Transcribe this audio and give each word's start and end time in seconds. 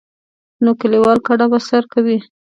نو 0.63 0.71
کلیوال 0.81 1.17
کډه 1.27 1.45
په 1.51 1.59
سر 1.67 1.83
کوي. 1.93 2.17